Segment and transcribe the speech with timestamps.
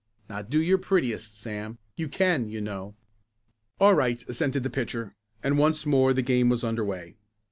[0.27, 1.77] Now do your prettiest Sam.
[1.95, 2.95] You can, you know."
[3.79, 7.17] "All right," assented the pitcher, and once more the game was underway.